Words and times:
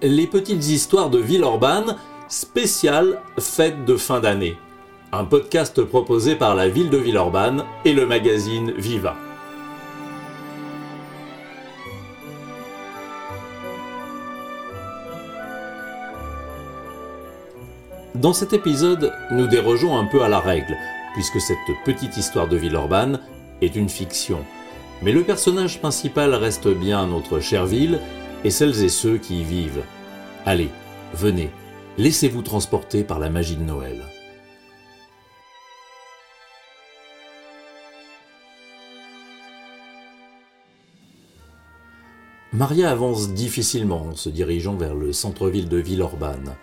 Les 0.00 0.28
petites 0.28 0.68
histoires 0.68 1.10
de 1.10 1.18
Villeurbanne, 1.18 1.96
spéciale 2.28 3.20
fête 3.36 3.84
de 3.84 3.96
fin 3.96 4.20
d'année. 4.20 4.56
Un 5.10 5.24
podcast 5.24 5.82
proposé 5.82 6.36
par 6.36 6.54
la 6.54 6.68
ville 6.68 6.88
de 6.88 6.98
Villeurbanne 6.98 7.64
et 7.84 7.92
le 7.92 8.06
magazine 8.06 8.70
Viva. 8.76 9.16
Dans 18.14 18.32
cet 18.32 18.52
épisode, 18.52 19.12
nous 19.32 19.48
dérogeons 19.48 19.98
un 19.98 20.04
peu 20.04 20.22
à 20.22 20.28
la 20.28 20.38
règle, 20.38 20.76
puisque 21.14 21.40
cette 21.40 21.58
petite 21.84 22.16
histoire 22.16 22.46
de 22.46 22.56
Villeurbanne 22.56 23.18
est 23.62 23.74
une 23.74 23.88
fiction. 23.88 24.44
Mais 25.02 25.10
le 25.10 25.24
personnage 25.24 25.80
principal 25.80 26.34
reste 26.34 26.68
bien 26.68 27.08
notre 27.08 27.40
chère 27.40 27.66
ville 27.66 27.98
et 28.44 28.50
celles 28.50 28.82
et 28.82 28.88
ceux 28.88 29.18
qui 29.18 29.40
y 29.40 29.44
vivent. 29.44 29.82
Allez, 30.46 30.70
venez, 31.14 31.50
laissez-vous 31.96 32.42
transporter 32.42 33.04
par 33.04 33.18
la 33.18 33.30
magie 33.30 33.56
de 33.56 33.64
Noël. 33.64 34.02
Maria 42.54 42.90
avance 42.90 43.34
difficilement 43.34 44.06
en 44.06 44.14
se 44.16 44.30
dirigeant 44.30 44.74
vers 44.74 44.94
le 44.94 45.12
centre-ville 45.12 45.68
de 45.68 45.76
Villeurbanne. 45.76 46.56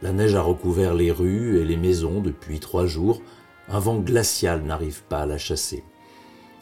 La 0.00 0.12
neige 0.12 0.36
a 0.36 0.40
recouvert 0.40 0.94
les 0.94 1.10
rues 1.10 1.58
et 1.58 1.64
les 1.64 1.76
maisons 1.76 2.20
depuis 2.20 2.60
trois 2.60 2.86
jours. 2.86 3.20
Un 3.68 3.80
vent 3.80 3.98
glacial 3.98 4.62
n'arrive 4.62 5.02
pas 5.02 5.20
à 5.20 5.26
la 5.26 5.36
chasser. 5.36 5.82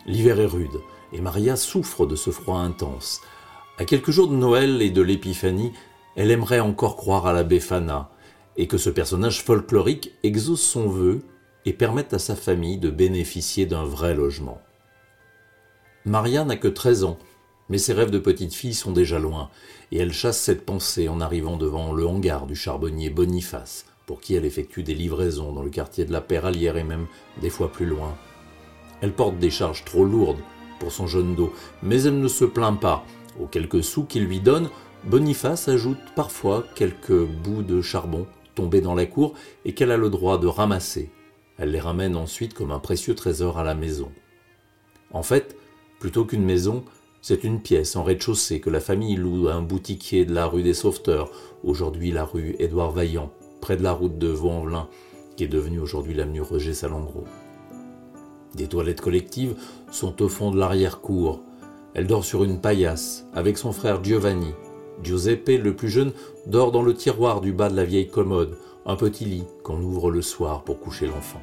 L'hiver 0.07 0.41
est 0.41 0.47
rude 0.47 0.81
et 1.13 1.21
Maria 1.21 1.57
souffre 1.57 2.07
de 2.07 2.17
ce 2.17 2.31
froid 2.31 2.59
intense. 2.59 3.21
À 3.77 3.85
quelques 3.85 4.13
jours 4.13 4.29
de 4.29 4.37
Noël 4.37 4.81
et 4.83 4.91
de 4.91 5.03
l'Épiphanie, 5.03 5.73
elle 6.15 6.31
aimerait 6.31 6.61
encore 6.61 6.95
croire 6.95 7.27
à 7.27 7.33
la 7.33 7.43
Befana 7.43 8.09
et 8.57 8.69
que 8.69 8.79
ce 8.79 8.89
personnage 8.89 9.43
folklorique 9.43 10.13
exauce 10.23 10.63
son 10.63 10.89
vœu 10.89 11.23
et 11.65 11.73
permette 11.73 12.15
à 12.15 12.21
sa 12.21 12.37
famille 12.37 12.79
de 12.79 12.89
bénéficier 12.89 13.67
d'un 13.67 13.85
vrai 13.85 14.15
logement. 14.15 14.61
Maria 16.05 16.45
n'a 16.45 16.57
que 16.57 16.69
13 16.69 17.03
ans, 17.03 17.19
mais 17.69 17.79
ses 17.79 17.95
rêves 17.95 18.13
de 18.13 18.21
petite 18.21 18.55
fille 18.55 18.75
sont 18.75 18.93
déjà 18.93 19.19
loin, 19.19 19.51
et 19.91 19.99
elle 19.99 20.13
chasse 20.13 20.39
cette 20.39 20.65
pensée 20.65 21.09
en 21.09 21.21
arrivant 21.21 21.57
devant 21.57 21.93
le 21.93 22.07
hangar 22.07 22.47
du 22.47 22.55
charbonnier 22.55 23.11
Boniface, 23.11 23.87
pour 24.07 24.21
qui 24.21 24.37
elle 24.37 24.45
effectue 24.45 24.85
des 24.85 24.95
livraisons 24.95 25.53
dans 25.53 25.63
le 25.63 25.71
quartier 25.71 26.05
de 26.05 26.13
la 26.13 26.21
Perralière 26.21 26.77
et 26.77 26.85
même 26.85 27.09
des 27.41 27.51
fois 27.51 27.73
plus 27.73 27.87
loin. 27.87 28.15
Elle 29.01 29.13
porte 29.13 29.39
des 29.41 29.51
charges 29.51 29.85
trop 29.85 30.05
lourdes 30.05 30.43
pour 30.79 30.93
son 30.93 31.09
jeune 31.09 31.35
dos, 31.35 31.53
mais 31.83 32.03
elle 32.05 32.21
ne 32.21 32.29
se 32.29 32.45
plaint 32.45 32.79
pas. 32.79 33.05
Aux 33.41 33.47
quelques 33.47 33.83
sous 33.83 34.05
qu'il 34.05 34.25
lui 34.25 34.41
donne, 34.41 34.69
Boniface 35.05 35.69
ajoute 35.69 35.99
parfois 36.15 36.65
quelques 36.75 37.25
bouts 37.25 37.63
de 37.63 37.83
charbon 37.83 38.27
tombés 38.55 38.81
dans 38.81 38.95
la 38.95 39.07
cour 39.07 39.35
et 39.65 39.75
qu'elle 39.75 39.91
a 39.91 39.97
le 39.97 40.11
droit 40.11 40.39
de 40.39 40.47
ramasser. 40.47 41.11
Elle 41.59 41.71
les 41.71 41.81
ramène 41.81 42.17
ensuite 42.17 42.55
comme 42.55 42.71
un 42.71 42.79
précieux 42.79 43.15
trésor 43.15 43.59
à 43.59 43.65
la 43.65 43.75
maison. 43.75 44.11
En 45.11 45.23
fait, 45.23 45.57
plutôt 46.01 46.25
qu'une 46.25 46.45
maison, 46.45 46.85
c'est 47.23 47.45
une 47.45 47.61
pièce 47.61 47.97
en 47.97 48.03
rez-de-chaussée 48.03 48.61
que 48.61 48.71
la 48.71 48.81
famille 48.81 49.17
loue 49.17 49.49
à 49.49 49.55
un 49.55 49.63
boutiquier 49.63 50.25
de 50.25 50.35
la 50.35 50.47
rue 50.47 50.63
des 50.63 50.75
Sauveteurs, 50.75 51.31
aujourd'hui 51.63 52.13
la 52.13 52.25
rue 52.25 52.57
Édouard 52.59 52.91
Vaillant, 52.91 53.33
près 53.61 53.77
de 53.77 53.83
la 53.83 53.93
route 53.93 54.19
de 54.19 54.29
Vaux-en-Velin, 54.29 54.89
qui 55.37 55.45
est 55.45 55.49
devenue 55.49 55.79
aujourd'hui 55.79 56.15
l'avenue 56.15 56.43
Roger 56.43 56.75
Salengro. 56.75 57.25
Des 58.55 58.67
toilettes 58.67 59.01
collectives 59.01 59.57
sont 59.91 60.23
au 60.23 60.29
fond 60.29 60.51
de 60.51 60.59
l'arrière-cour. 60.59 61.41
Elle 61.95 62.09
dort 62.09 62.25
sur 62.25 62.45
une 62.45 62.61
paillasse 62.61 63.25
avec 63.33 63.57
son 63.57 63.73
frère 63.73 64.03
Giovanni. 64.03 64.53
Giuseppe, 65.03 65.61
le 65.63 65.75
plus 65.75 65.89
jeune, 65.89 66.13
dort 66.47 66.73
dans 66.73 66.83
le 66.83 66.95
tiroir 66.95 67.41
du 67.41 67.53
bas 67.53 67.71
de 67.71 67.77
la 67.77 67.85
vieille 67.85 68.09
commode, 68.09 68.57
un 68.85 68.97
petit 68.97 69.25
lit 69.25 69.45
qu'on 69.63 69.81
ouvre 69.81 70.11
le 70.11 70.23
soir 70.23 70.63
pour 70.63 70.81
coucher 70.81 71.07
l'enfant. 71.07 71.41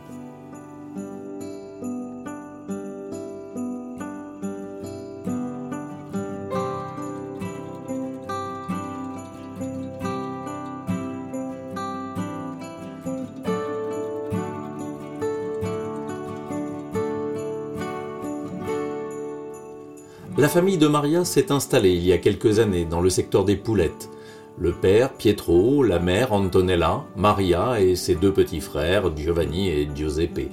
La 20.37 20.47
famille 20.47 20.77
de 20.77 20.87
Maria 20.87 21.25
s'est 21.25 21.51
installée 21.51 21.91
il 21.91 22.05
y 22.05 22.13
a 22.13 22.17
quelques 22.17 22.59
années 22.59 22.85
dans 22.85 23.01
le 23.01 23.09
secteur 23.09 23.43
des 23.43 23.57
poulettes. 23.57 24.09
Le 24.57 24.71
père, 24.71 25.11
Pietro, 25.11 25.83
la 25.83 25.99
mère, 25.99 26.31
Antonella, 26.31 27.03
Maria 27.17 27.81
et 27.81 27.97
ses 27.97 28.15
deux 28.15 28.31
petits 28.31 28.61
frères, 28.61 29.15
Giovanni 29.15 29.67
et 29.67 29.89
Giuseppe. 29.93 30.49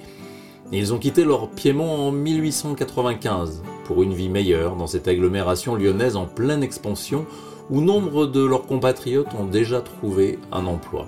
Ils 0.72 0.93
ont 0.93 0.99
quitté 0.99 1.22
leur 1.22 1.49
Piémont 1.50 2.09
en 2.09 2.11
1895 2.11 3.62
pour 3.84 4.03
une 4.03 4.15
vie 4.15 4.28
meilleure 4.28 4.75
dans 4.75 4.88
cette 4.88 5.06
agglomération 5.06 5.77
lyonnaise 5.77 6.17
en 6.17 6.27
pleine 6.27 6.65
expansion 6.65 7.25
où 7.71 7.81
nombre 7.81 8.27
de 8.27 8.44
leurs 8.44 8.67
compatriotes 8.67 9.33
ont 9.38 9.47
déjà 9.47 9.81
trouvé 9.81 10.41
un 10.50 10.67
emploi. 10.67 11.06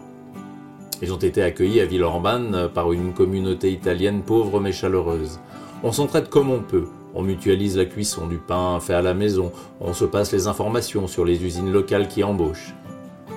Ils 1.02 1.12
ont 1.12 1.18
été 1.18 1.42
accueillis 1.42 1.80
à 1.80 1.86
Villeurbanne 1.86 2.68
par 2.72 2.92
une 2.92 3.14
communauté 3.14 3.72
italienne 3.72 4.22
pauvre 4.22 4.60
mais 4.60 4.72
chaleureuse. 4.72 5.40
On 5.82 5.90
s'entraide 5.90 6.28
comme 6.28 6.50
on 6.50 6.60
peut, 6.60 6.86
on 7.14 7.22
mutualise 7.22 7.76
la 7.76 7.84
cuisson 7.84 8.26
du 8.26 8.38
pain 8.38 8.78
fait 8.80 8.94
à 8.94 9.02
la 9.02 9.14
maison, 9.14 9.52
on 9.80 9.92
se 9.92 10.04
passe 10.04 10.32
les 10.32 10.46
informations 10.46 11.06
sur 11.06 11.24
les 11.24 11.44
usines 11.44 11.72
locales 11.72 12.08
qui 12.08 12.22
embauchent. 12.22 12.74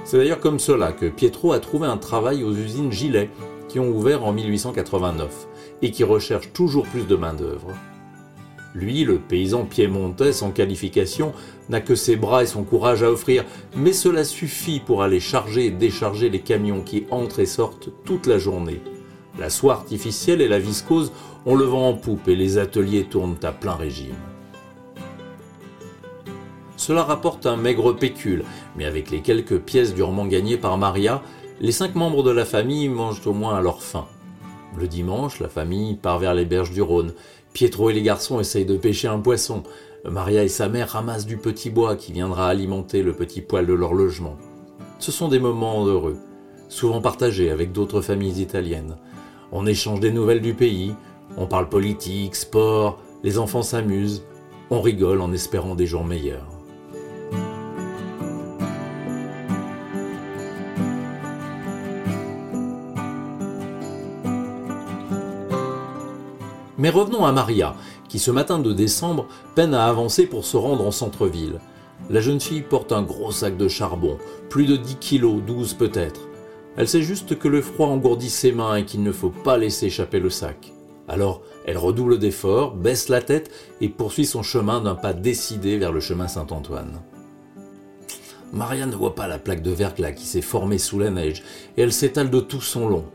C'est 0.05 0.17
d'ailleurs 0.17 0.39
comme 0.39 0.59
cela 0.59 0.91
que 0.91 1.05
Pietro 1.05 1.53
a 1.53 1.59
trouvé 1.59 1.87
un 1.87 1.97
travail 1.97 2.43
aux 2.43 2.53
usines 2.53 2.91
Gilet, 2.91 3.29
qui 3.69 3.79
ont 3.79 3.89
ouvert 3.89 4.23
en 4.25 4.33
1889, 4.33 5.47
et 5.81 5.91
qui 5.91 6.03
recherchent 6.03 6.53
toujours 6.53 6.85
plus 6.87 7.07
de 7.07 7.15
main-d'œuvre. 7.15 7.69
Lui, 8.75 9.03
le 9.03 9.17
paysan 9.17 9.65
piémontais 9.65 10.33
sans 10.33 10.51
qualification, 10.51 11.33
n'a 11.69 11.79
que 11.79 11.95
ses 11.95 12.15
bras 12.15 12.43
et 12.43 12.47
son 12.47 12.63
courage 12.63 13.03
à 13.03 13.11
offrir, 13.11 13.45
mais 13.75 13.93
cela 13.93 14.23
suffit 14.23 14.79
pour 14.79 15.03
aller 15.03 15.19
charger 15.19 15.67
et 15.67 15.71
décharger 15.71 16.29
les 16.29 16.39
camions 16.39 16.81
qui 16.81 17.05
entrent 17.11 17.39
et 17.39 17.45
sortent 17.45 17.89
toute 18.03 18.27
la 18.27 18.39
journée. 18.39 18.81
La 19.39 19.49
soie 19.49 19.73
artificielle 19.73 20.41
et 20.41 20.47
la 20.47 20.59
viscose 20.59 21.11
ont 21.45 21.55
le 21.55 21.65
vent 21.65 21.89
en 21.89 21.93
poupe 21.93 22.27
et 22.27 22.35
les 22.35 22.57
ateliers 22.57 23.03
tournent 23.03 23.37
à 23.43 23.51
plein 23.51 23.75
régime. 23.75 24.15
Cela 26.77 27.03
rapporte 27.03 27.45
un 27.45 27.55
maigre 27.55 27.93
pécule, 27.93 28.43
mais 28.75 28.85
avec 28.85 29.09
les 29.09 29.21
quelques 29.21 29.59
pièces 29.59 29.93
durement 29.93 30.25
gagnées 30.25 30.57
par 30.57 30.77
Maria, 30.77 31.21
les 31.61 31.71
cinq 31.71 31.95
membres 31.95 32.23
de 32.23 32.31
la 32.31 32.45
famille 32.45 32.89
mangent 32.89 33.25
au 33.25 33.33
moins 33.33 33.55
à 33.55 33.61
leur 33.61 33.81
faim. 33.81 34.05
Le 34.77 34.87
dimanche, 34.87 35.39
la 35.39 35.49
famille 35.49 35.95
part 35.95 36.19
vers 36.19 36.33
les 36.33 36.45
berges 36.45 36.71
du 36.71 36.81
Rhône. 36.81 37.13
Pietro 37.53 37.89
et 37.89 37.93
les 37.93 38.01
garçons 38.01 38.39
essayent 38.39 38.65
de 38.65 38.75
pêcher 38.75 39.07
un 39.07 39.19
poisson. 39.19 39.63
Maria 40.03 40.43
et 40.43 40.49
sa 40.49 40.67
mère 40.67 40.89
ramassent 40.89 41.25
du 41.25 41.37
petit 41.37 41.69
bois 41.69 41.95
qui 41.95 42.11
viendra 42.11 42.49
alimenter 42.49 43.03
le 43.03 43.13
petit 43.13 43.41
poêle 43.41 43.67
de 43.67 43.73
leur 43.73 43.93
logement. 43.93 44.35
Ce 44.99 45.11
sont 45.11 45.27
des 45.27 45.39
moments 45.39 45.85
heureux, 45.85 46.17
souvent 46.67 47.01
partagés 47.01 47.51
avec 47.51 47.71
d'autres 47.71 48.01
familles 48.01 48.41
italiennes. 48.41 48.97
On 49.51 49.67
échange 49.67 49.99
des 49.99 50.11
nouvelles 50.11 50.41
du 50.41 50.55
pays, 50.55 50.95
on 51.37 51.45
parle 51.45 51.69
politique, 51.69 52.35
sport, 52.35 52.99
les 53.23 53.37
enfants 53.37 53.61
s'amusent, 53.61 54.23
on 54.69 54.81
rigole 54.81 55.21
en 55.21 55.31
espérant 55.31 55.75
des 55.75 55.85
jours 55.85 56.03
meilleurs. 56.03 56.47
Mais 66.77 66.89
revenons 66.89 67.23
à 67.25 67.31
Maria, 67.31 67.75
qui 68.09 68.19
ce 68.19 68.29
matin 68.29 68.59
de 68.59 68.73
décembre 68.73 69.27
peine 69.55 69.73
à 69.73 69.85
avancer 69.85 70.25
pour 70.25 70.43
se 70.43 70.57
rendre 70.57 70.85
en 70.85 70.91
centre-ville. 70.91 71.61
La 72.09 72.19
jeune 72.19 72.41
fille 72.41 72.61
porte 72.61 72.91
un 72.91 73.03
gros 73.03 73.31
sac 73.31 73.55
de 73.55 73.69
charbon, 73.69 74.17
plus 74.49 74.65
de 74.65 74.75
10 74.75 74.95
kilos, 74.97 75.41
12 75.47 75.75
peut-être. 75.75 76.27
Elle 76.75 76.89
sait 76.89 77.01
juste 77.01 77.39
que 77.39 77.47
le 77.47 77.61
froid 77.61 77.87
engourdit 77.87 78.29
ses 78.29 78.51
mains 78.51 78.75
et 78.75 78.83
qu'il 78.83 79.01
ne 79.01 79.13
faut 79.13 79.29
pas 79.29 79.57
laisser 79.57 79.85
échapper 79.85 80.19
le 80.19 80.29
sac. 80.29 80.73
Alors 81.13 81.43
elle 81.67 81.77
redouble 81.77 82.17
d'efforts, 82.17 82.73
baisse 82.73 83.07
la 83.07 83.21
tête 83.21 83.51
et 83.81 83.87
poursuit 83.87 84.25
son 84.25 84.41
chemin 84.41 84.81
d'un 84.81 84.95
pas 84.95 85.13
décidé 85.13 85.77
vers 85.77 85.91
le 85.91 85.99
chemin 85.99 86.27
Saint-Antoine. 86.27 87.01
Maria 88.51 88.87
ne 88.87 88.95
voit 88.95 89.13
pas 89.13 89.27
la 89.27 89.37
plaque 89.37 89.61
de 89.61 89.69
verglas 89.69 90.13
qui 90.13 90.25
s'est 90.25 90.41
formée 90.41 90.79
sous 90.79 90.97
la 90.97 91.11
neige 91.11 91.43
et 91.77 91.83
elle 91.83 91.93
s'étale 91.93 92.31
de 92.31 92.39
tout 92.39 92.61
son 92.61 92.89
long. 92.89 93.05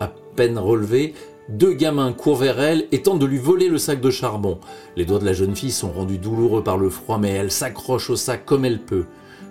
À 0.00 0.10
peine 0.36 0.58
relevée, 0.58 1.12
deux 1.50 1.74
gamins 1.74 2.14
courent 2.14 2.38
vers 2.38 2.58
elle 2.60 2.88
et 2.92 3.02
tentent 3.02 3.18
de 3.18 3.26
lui 3.26 3.36
voler 3.36 3.68
le 3.68 3.76
sac 3.76 4.00
de 4.00 4.10
charbon. 4.10 4.58
Les 4.96 5.04
doigts 5.04 5.18
de 5.18 5.26
la 5.26 5.34
jeune 5.34 5.54
fille 5.54 5.70
sont 5.70 5.92
rendus 5.92 6.16
douloureux 6.16 6.64
par 6.64 6.78
le 6.78 6.88
froid, 6.88 7.18
mais 7.18 7.32
elle 7.32 7.52
s'accroche 7.52 8.08
au 8.08 8.16
sac 8.16 8.46
comme 8.46 8.64
elle 8.64 8.80
peut. 8.80 9.04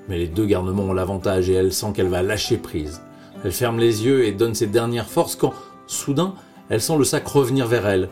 Mais 0.09 0.17
les 0.17 0.27
deux 0.27 0.47
garnements 0.47 0.85
ont 0.85 0.93
l'avantage 0.93 1.47
et 1.47 1.53
elle 1.53 1.71
sent 1.71 1.93
qu'elle 1.95 2.09
va 2.09 2.23
lâcher 2.23 2.57
prise. 2.57 3.01
Elle 3.45 3.51
ferme 3.51 3.77
les 3.77 4.03
yeux 4.03 4.25
et 4.25 4.31
donne 4.31 4.55
ses 4.55 4.65
dernières 4.65 5.09
forces 5.09 5.35
quand, 5.35 5.53
soudain, 5.85 6.33
elle 6.73 6.81
sent 6.81 6.97
le 6.97 7.03
sac 7.03 7.27
revenir 7.27 7.67
vers 7.67 7.85
elle. 7.85 8.09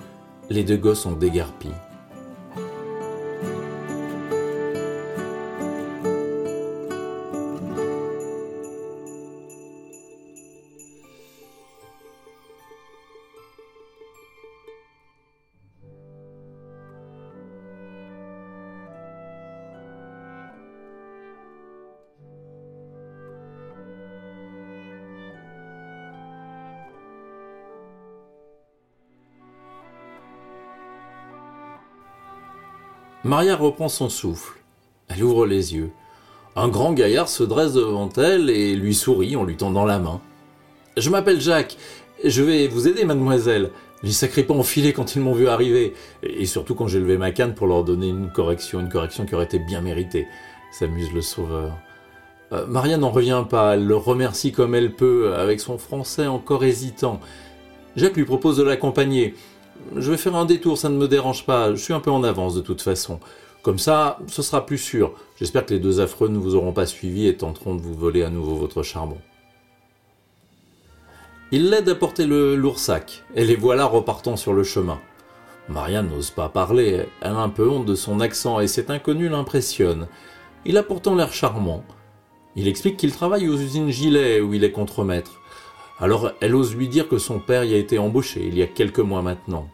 Les 0.51 0.63
deux 0.63 0.77
gosses 0.77 1.07
ont 1.07 1.13
déguerpi. 1.13 1.69
Maria 33.23 33.55
reprend 33.55 33.87
son 33.87 34.09
souffle. 34.09 34.57
Elle 35.07 35.23
ouvre 35.23 35.45
les 35.45 35.75
yeux. 35.75 35.91
Un 36.55 36.69
grand 36.69 36.93
gaillard 36.93 37.29
se 37.29 37.43
dresse 37.43 37.73
devant 37.73 38.09
elle 38.17 38.49
et 38.49 38.75
lui 38.75 38.95
sourit 38.95 39.35
en 39.35 39.43
lui 39.43 39.55
tendant 39.55 39.85
la 39.85 39.99
main. 39.99 40.19
Je 40.97 41.09
m'appelle 41.11 41.39
Jacques. 41.39 41.77
Je 42.23 42.41
vais 42.41 42.67
vous 42.67 42.87
aider, 42.87 43.05
mademoiselle. 43.05 43.69
Les 44.01 44.11
sacrés 44.11 44.43
pas 44.43 44.55
enfilés 44.55 44.91
quand 44.91 45.15
ils 45.15 45.21
m'ont 45.21 45.33
vu 45.33 45.47
arriver. 45.47 45.93
Et 46.23 46.47
surtout 46.47 46.73
quand 46.73 46.87
j'ai 46.87 46.99
levé 46.99 47.17
ma 47.17 47.31
canne 47.31 47.53
pour 47.53 47.67
leur 47.67 47.83
donner 47.83 48.07
une 48.07 48.31
correction, 48.31 48.79
une 48.79 48.89
correction 48.89 49.25
qui 49.25 49.35
aurait 49.35 49.45
été 49.45 49.59
bien 49.59 49.81
méritée. 49.81 50.27
S'amuse 50.71 51.13
le 51.13 51.21
sauveur. 51.21 51.77
Euh, 52.53 52.65
Maria 52.65 52.97
n'en 52.97 53.11
revient 53.11 53.45
pas, 53.47 53.75
elle 53.75 53.85
le 53.85 53.95
remercie 53.95 54.51
comme 54.51 54.73
elle 54.73 54.95
peut, 54.95 55.35
avec 55.35 55.59
son 55.59 55.77
français 55.77 56.25
encore 56.25 56.63
hésitant. 56.63 57.19
Jacques 57.95 58.17
lui 58.17 58.25
propose 58.25 58.57
de 58.57 58.63
l'accompagner. 58.63 59.35
Je 59.95 60.11
vais 60.11 60.17
faire 60.17 60.35
un 60.35 60.45
détour, 60.45 60.77
ça 60.77 60.89
ne 60.89 60.97
me 60.97 61.07
dérange 61.07 61.45
pas, 61.45 61.71
je 61.71 61.81
suis 61.81 61.93
un 61.93 61.99
peu 61.99 62.11
en 62.11 62.23
avance 62.23 62.55
de 62.55 62.61
toute 62.61 62.81
façon. 62.81 63.19
Comme 63.61 63.77
ça, 63.77 64.17
ce 64.27 64.41
sera 64.41 64.65
plus 64.65 64.77
sûr. 64.77 65.13
J'espère 65.37 65.65
que 65.65 65.73
les 65.73 65.79
deux 65.79 65.99
affreux 65.99 66.29
ne 66.29 66.39
vous 66.39 66.55
auront 66.55 66.73
pas 66.73 66.87
suivi 66.87 67.27
et 67.27 67.37
tenteront 67.37 67.75
de 67.75 67.81
vous 67.81 67.93
voler 67.93 68.23
à 68.23 68.29
nouveau 68.29 68.55
votre 68.55 68.81
charbon. 68.81 69.17
Il 71.51 71.69
l'aide 71.69 71.89
à 71.89 71.95
porter 71.95 72.25
le 72.25 72.55
lourd 72.55 72.79
sac, 72.79 73.23
et 73.35 73.43
les 73.43 73.57
voilà 73.57 73.85
repartant 73.85 74.37
sur 74.37 74.53
le 74.53 74.63
chemin. 74.63 74.99
Maria 75.67 76.01
n'ose 76.01 76.31
pas 76.31 76.49
parler, 76.49 77.05
elle 77.21 77.31
a 77.31 77.39
un 77.39 77.49
peu 77.49 77.69
honte 77.69 77.85
de 77.85 77.95
son 77.95 78.19
accent 78.19 78.59
et 78.59 78.67
cet 78.67 78.89
inconnu 78.89 79.29
l'impressionne. 79.29 80.07
Il 80.65 80.77
a 80.77 80.83
pourtant 80.83 81.13
l'air 81.13 81.33
charmant. 81.33 81.83
Il 82.55 82.67
explique 82.67 82.97
qu'il 82.97 83.11
travaille 83.11 83.47
aux 83.47 83.57
usines 83.57 83.89
Gilet 83.89 84.41
où 84.41 84.53
il 84.53 84.63
est 84.63 84.71
contremaître. 84.71 85.41
Alors 86.01 86.31
elle 86.41 86.55
ose 86.55 86.75
lui 86.75 86.87
dire 86.87 87.07
que 87.07 87.19
son 87.19 87.39
père 87.39 87.63
y 87.63 87.75
a 87.75 87.77
été 87.77 87.99
embauché 87.99 88.43
il 88.43 88.57
y 88.57 88.63
a 88.63 88.67
quelques 88.67 88.99
mois 88.99 89.21
maintenant. 89.21 89.69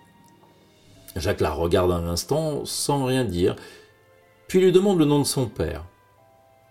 Jacques 1.15 1.39
la 1.39 1.51
regarde 1.51 1.91
un 1.91 2.05
instant 2.05 2.65
sans 2.65 3.05
rien 3.05 3.23
dire, 3.23 3.55
puis 4.47 4.59
lui 4.59 4.73
demande 4.73 4.99
le 4.99 5.05
nom 5.05 5.19
de 5.19 5.25
son 5.25 5.45
père. 5.47 5.85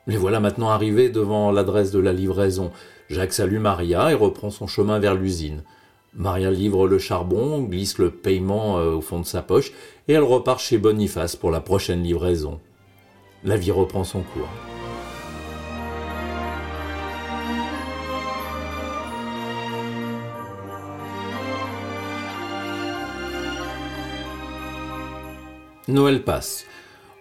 Les 0.07 0.19
voilà 0.19 0.41
maintenant 0.41 0.69
arrivés 0.69 1.09
devant 1.09 1.51
l'adresse 1.51 1.91
de 1.91 1.99
la 1.99 2.13
livraison. 2.13 2.71
Jacques 3.09 3.33
salue 3.33 3.59
Maria 3.59 4.13
et 4.13 4.15
reprend 4.15 4.51
son 4.51 4.67
chemin 4.67 4.99
vers 4.99 5.15
l'usine. 5.15 5.65
Maria 6.13 6.51
livre 6.51 6.87
le 6.87 6.99
charbon, 6.99 7.63
glisse 7.63 7.99
le 7.99 8.11
paiement 8.11 8.79
euh, 8.79 8.93
au 8.93 9.01
fond 9.01 9.21
de 9.21 9.27
sa 9.27 9.43
poche 9.43 9.73
et 10.07 10.13
elle 10.13 10.23
repart 10.23 10.61
chez 10.61 10.79
Boniface 10.79 11.35
pour 11.35 11.51
la 11.51 11.61
prochaine 11.61 12.03
livraison. 12.03 12.61
La 13.43 13.57
vie 13.57 13.73
reprend 13.73 14.05
son 14.05 14.21
cours. 14.21 14.76
Noël 25.89 26.23
passe. 26.23 26.65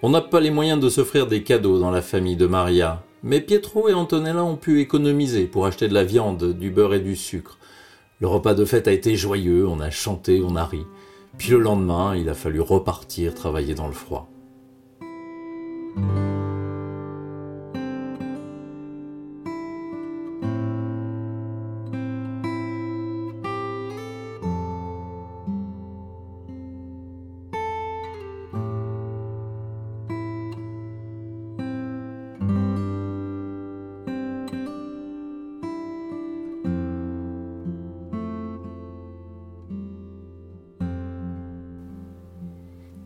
On 0.01 0.09
n'a 0.09 0.21
pas 0.21 0.39
les 0.39 0.49
moyens 0.49 0.79
de 0.79 0.89
s'offrir 0.89 1.27
des 1.27 1.43
cadeaux 1.43 1.79
dans 1.79 1.91
la 1.91 2.01
famille 2.01 2.35
de 2.35 2.47
Maria, 2.47 3.03
mais 3.21 3.39
Pietro 3.39 3.89
et 3.89 3.93
Antonella 3.93 4.43
ont 4.43 4.55
pu 4.55 4.81
économiser 4.81 5.45
pour 5.45 5.67
acheter 5.67 5.87
de 5.87 5.93
la 5.93 6.03
viande, 6.03 6.53
du 6.53 6.71
beurre 6.71 6.95
et 6.95 6.99
du 6.99 7.15
sucre. 7.15 7.59
Le 8.19 8.27
repas 8.27 8.55
de 8.55 8.65
fête 8.65 8.87
a 8.87 8.91
été 8.91 9.15
joyeux, 9.15 9.67
on 9.67 9.79
a 9.79 9.91
chanté, 9.91 10.41
on 10.43 10.55
a 10.55 10.65
ri. 10.65 10.85
Puis 11.37 11.51
le 11.51 11.59
lendemain, 11.59 12.15
il 12.15 12.27
a 12.29 12.33
fallu 12.33 12.59
repartir 12.59 13.35
travailler 13.35 13.75
dans 13.75 13.87
le 13.87 13.93
froid. 13.93 14.29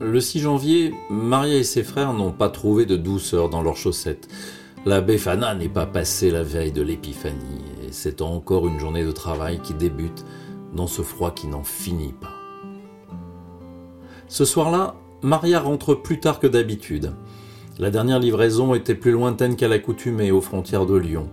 Le 0.10 0.22
6 0.22 0.40
janvier, 0.40 0.96
Maria 1.12 1.58
et 1.58 1.64
ses 1.64 1.84
frères 1.84 2.14
n'ont 2.14 2.32
pas 2.32 2.50
trouvé 2.50 2.88
de 2.88 2.96
douceur 2.96 3.48
dans 3.48 3.62
leurs 3.62 3.78
chaussettes. 3.78 4.28
La 4.84 5.02
Befana 5.02 5.54
n'est 5.54 5.70
pas 5.70 5.86
passée 5.86 6.32
la 6.32 6.42
veille 6.42 6.72
de 6.72 6.82
l'épiphanie, 6.82 7.62
et 7.84 7.92
c'est 7.92 8.24
encore 8.24 8.68
une 8.68 8.80
journée 8.80 9.06
de 9.06 9.12
travail 9.12 9.60
qui 9.60 9.76
débute 9.76 10.26
dans 10.74 10.88
ce 10.88 11.04
froid 11.04 11.30
qui 11.30 11.46
n'en 11.46 11.62
finit 11.62 12.16
pas. 12.20 12.34
Ce 14.28 14.46
soir-là, 14.46 14.96
Maria 15.22 15.60
rentre 15.60 15.94
plus 15.94 16.20
tard 16.20 16.40
que 16.40 16.48
d'habitude. 16.48 17.14
La 17.78 17.92
dernière 17.92 18.18
livraison 18.18 18.74
était 18.74 18.96
plus 18.96 19.12
lointaine 19.12 19.56
qu'à 19.56 19.68
l'accoutumée 19.68 20.32
aux 20.32 20.42
frontières 20.42 20.88
de 20.88 20.98
Lyon. 20.98 21.30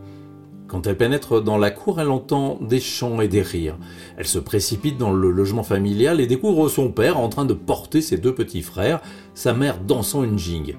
Quand 0.68 0.86
elle 0.88 0.96
pénètre 0.96 1.40
dans 1.40 1.58
la 1.58 1.70
cour, 1.70 2.00
elle 2.00 2.10
entend 2.10 2.58
des 2.60 2.80
chants 2.80 3.20
et 3.20 3.28
des 3.28 3.42
rires. 3.42 3.78
Elle 4.16 4.26
se 4.26 4.40
précipite 4.40 4.98
dans 4.98 5.12
le 5.12 5.30
logement 5.30 5.62
familial 5.62 6.20
et 6.20 6.26
découvre 6.26 6.68
son 6.68 6.90
père 6.90 7.18
en 7.18 7.28
train 7.28 7.44
de 7.44 7.54
porter 7.54 8.00
ses 8.00 8.16
deux 8.16 8.34
petits 8.34 8.62
frères, 8.62 9.00
sa 9.34 9.52
mère 9.52 9.78
dansant 9.78 10.24
une 10.24 10.38
gigue. 10.38 10.76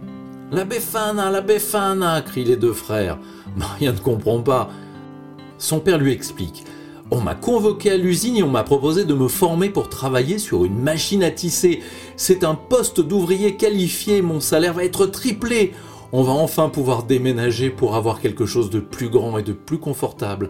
La 0.52 0.66
Befana, 0.66 1.32
la 1.32 1.42
Befana 1.42 2.22
crient 2.22 2.44
les 2.44 2.58
deux 2.58 2.74
frères. 2.74 3.18
Maria 3.56 3.94
ne 3.94 3.98
comprend 3.98 4.42
pas. 4.42 4.70
Son 5.58 5.80
père 5.80 5.98
lui 5.98 6.12
explique. 6.12 6.66
On 7.10 7.22
m'a 7.22 7.36
convoqué 7.36 7.92
à 7.92 7.98
l'usine 7.98 8.36
et 8.36 8.44
on 8.44 8.50
m'a 8.50 8.64
proposé 8.64 9.06
de 9.06 9.14
me 9.14 9.30
former 9.30 9.70
pour 9.70 9.88
travailler 9.88 10.40
sur 10.40 10.66
une 10.66 10.78
machine 10.78 11.24
à 11.24 11.32
tisser. 11.32 11.82
C'est 12.18 12.44
un 12.44 12.56
poste 12.56 13.00
d'ouvrier 13.00 13.56
qualifié, 13.56 14.22
mon 14.22 14.42
salaire 14.42 14.74
va 14.74 14.84
être 14.84 15.06
triplé 15.06 15.74
on 16.12 16.24
va 16.24 16.32
enfin 16.32 16.70
pouvoir 16.70 17.04
déménager 17.04 17.70
pour 17.70 17.96
avoir 17.96 18.20
quelque 18.20 18.46
chose 18.46 18.70
de 18.70 18.80
plus 18.80 19.10
grand 19.10 19.38
et 19.38 19.44
de 19.44 19.54
plus 19.54 19.78
confortable. 19.78 20.50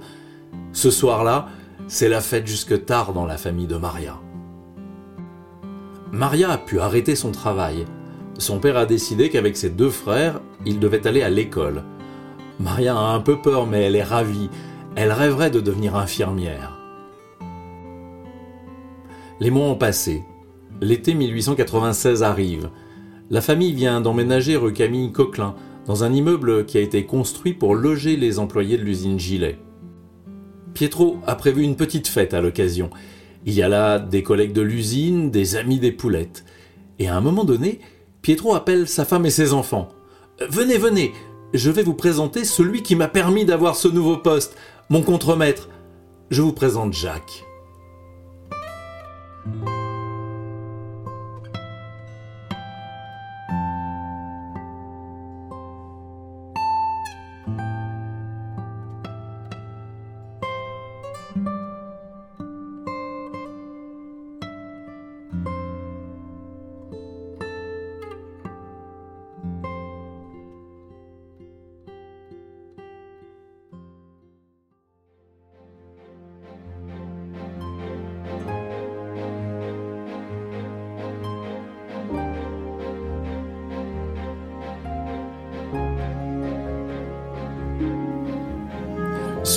Ce 0.72 0.92
soir-là, 0.92 1.48
c'est 1.88 2.10
la 2.10 2.22
fête 2.22 2.48
jusque 2.48 2.86
tard 2.86 3.14
dans 3.14 3.26
la 3.26 3.38
famille 3.38 3.68
de 3.68 3.78
Maria. 3.78 4.20
Maria 6.12 6.52
a 6.52 6.58
pu 6.58 6.80
arrêter 6.80 7.16
son 7.16 7.32
travail. 7.32 7.86
Son 8.38 8.60
père 8.60 8.78
a 8.78 8.86
décidé 8.86 9.30
qu'avec 9.30 9.58
ses 9.58 9.70
deux 9.70 9.90
frères, 9.90 10.42
il 10.66 10.80
devait 10.80 11.08
aller 11.08 11.24
à 11.24 11.30
l'école. 11.30 11.84
Maria 12.60 12.96
a 12.96 13.14
un 13.14 13.20
peu 13.20 13.42
peur, 13.42 13.68
mais 13.68 13.84
elle 13.84 13.96
est 13.96 14.04
ravie. 14.04 14.50
Elle 14.96 15.12
rêverait 15.12 15.52
de 15.52 15.60
devenir 15.60 15.96
infirmière. 15.96 16.78
Les 19.40 19.52
mois 19.52 19.68
ont 19.68 19.76
passé. 19.76 20.24
L'été 20.82 21.14
1896 21.14 22.24
arrive 22.24 22.70
la 23.30 23.42
famille 23.42 23.74
vient 23.74 24.02
d'emménager 24.02 24.56
rue 24.56 24.74
Camille 24.74 25.12
Coquelin, 25.12 25.56
dans 25.86 26.04
un 26.04 26.14
immeuble 26.14 26.66
qui 26.66 26.78
a 26.78 26.82
été 26.82 27.06
construit 27.06 27.54
pour 27.54 27.76
loger 27.76 28.18
les 28.18 28.40
employés 28.40 28.78
de 28.78 28.84
l'usine 28.84 29.20
Gilet. 29.20 29.58
Pietro 30.74 31.18
a 31.26 31.36
prévu 31.36 31.64
une 31.64 31.76
petite 31.76 32.08
fête 32.08 32.34
à 32.34 32.42
l'occasion. 32.42 32.90
Il 33.46 33.54
y 33.54 33.62
a 33.62 33.70
là 33.70 34.00
des 34.00 34.22
collègues 34.22 34.54
de 34.54 34.62
l'usine, 34.62 35.32
des 35.32 35.56
amis 35.56 35.80
des 35.80 35.92
poulettes. 35.92 36.44
Et 37.00 37.08
à 37.08 37.16
un 37.16 37.22
moment 37.22 37.46
donné, 37.46 37.80
Pietro 38.22 38.54
appelle 38.54 38.88
sa 38.88 39.06
femme 39.06 39.26
et 39.26 39.32
ses 39.32 39.54
enfants. 39.54 39.90
Venez, 40.50 40.78
venez, 40.78 41.14
je 41.54 41.72
vais 41.72 41.84
vous 41.84 41.94
présenter 41.94 42.44
celui 42.44 42.84
qui 42.84 42.96
m'a 42.96 43.08
permis 43.08 43.46
d'avoir 43.46 43.76
ce 43.76 43.88
nouveau 43.88 44.18
poste, 44.18 44.56
mon 44.90 45.02
contremaître. 45.02 45.70
Je 46.30 46.42
vous 46.42 46.54
présente 46.54 46.94
Jacques. 46.94 47.46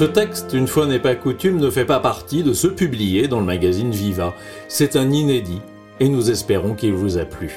Ce 0.01 0.07
texte, 0.07 0.55
une 0.55 0.67
fois 0.67 0.87
n'est 0.87 0.99
pas 0.99 1.15
coutume, 1.15 1.59
ne 1.59 1.69
fait 1.69 1.85
pas 1.85 2.01
partie 2.01 2.43
de 2.43 2.55
ceux 2.55 2.73
publiés 2.73 3.29
dans 3.29 3.39
le 3.39 3.45
magazine 3.45 3.91
Viva. 3.91 4.33
C'est 4.67 4.97
un 4.97 5.11
inédit 5.11 5.61
et 6.01 6.09
nous 6.09 6.31
espérons 6.31 6.73
qu'il 6.73 6.95
vous 6.95 7.19
a 7.19 7.27
plu. 7.27 7.53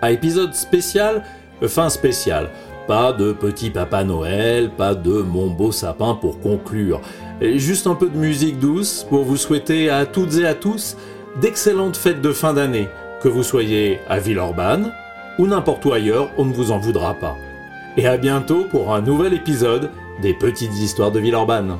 À 0.00 0.12
épisode 0.12 0.54
spécial, 0.54 1.24
fin 1.66 1.88
spéciale. 1.88 2.50
Pas 2.86 3.12
de 3.12 3.32
petit 3.32 3.70
papa 3.70 4.04
Noël, 4.04 4.70
pas 4.70 4.94
de 4.94 5.22
mon 5.22 5.48
beau 5.50 5.72
sapin 5.72 6.14
pour 6.14 6.38
conclure. 6.38 7.00
juste 7.40 7.88
un 7.88 7.96
peu 7.96 8.08
de 8.08 8.16
musique 8.16 8.60
douce 8.60 9.04
pour 9.08 9.24
vous 9.24 9.36
souhaiter 9.36 9.90
à 9.90 10.06
toutes 10.06 10.36
et 10.36 10.46
à 10.46 10.54
tous 10.54 10.96
d'excellentes 11.40 11.96
fêtes 11.96 12.22
de 12.22 12.30
fin 12.30 12.54
d'année, 12.54 12.86
que 13.24 13.28
vous 13.28 13.42
soyez 13.42 13.98
à 14.08 14.20
Villeurbanne, 14.20 14.92
ou 15.40 15.48
n'importe 15.48 15.84
où 15.84 15.92
ailleurs, 15.92 16.30
on 16.38 16.44
ne 16.44 16.52
vous 16.52 16.70
en 16.70 16.78
voudra 16.78 17.14
pas. 17.14 17.36
Et 17.96 18.06
à 18.06 18.16
bientôt 18.16 18.66
pour 18.70 18.94
un 18.94 19.00
nouvel 19.00 19.34
épisode 19.34 19.90
des 20.20 20.34
Petites 20.34 20.74
Histoires 20.74 21.10
de 21.10 21.20
Villeurbanne. 21.20 21.78